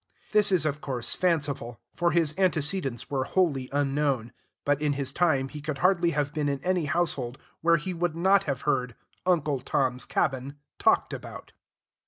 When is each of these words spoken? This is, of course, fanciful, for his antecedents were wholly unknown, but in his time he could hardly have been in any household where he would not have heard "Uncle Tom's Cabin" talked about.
This 0.31 0.51
is, 0.51 0.65
of 0.65 0.81
course, 0.81 1.13
fanciful, 1.13 1.79
for 1.93 2.09
his 2.09 2.33
antecedents 2.35 3.11
were 3.11 3.23
wholly 3.25 3.69
unknown, 3.71 4.33
but 4.65 4.81
in 4.81 4.93
his 4.93 5.11
time 5.13 5.47
he 5.49 5.61
could 5.61 5.77
hardly 5.77 6.09
have 6.09 6.33
been 6.33 6.49
in 6.49 6.59
any 6.63 6.85
household 6.85 7.37
where 7.61 7.77
he 7.77 7.93
would 7.93 8.15
not 8.15 8.45
have 8.45 8.61
heard 8.63 8.95
"Uncle 9.27 9.59
Tom's 9.59 10.05
Cabin" 10.05 10.55
talked 10.79 11.13
about. 11.13 11.51